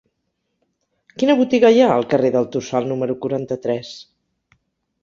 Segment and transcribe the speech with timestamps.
[1.17, 3.95] Quina botiga hi ha al carrer del Tossal número quaranta-tres?